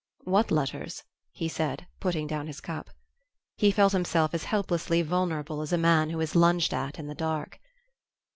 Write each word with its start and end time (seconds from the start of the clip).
"What 0.23 0.49
letters?" 0.49 1.03
he 1.31 1.47
said, 1.47 1.85
putting 1.99 2.25
down 2.25 2.47
his 2.47 2.59
cup. 2.59 2.89
He 3.57 3.69
felt 3.69 3.93
himself 3.93 4.33
as 4.33 4.45
helplessly 4.45 5.03
vulnerable 5.03 5.61
as 5.61 5.71
a 5.73 5.77
man 5.77 6.09
who 6.09 6.19
is 6.21 6.35
lunged 6.35 6.73
at 6.73 6.97
in 6.97 7.05
the 7.05 7.13
dark. 7.13 7.59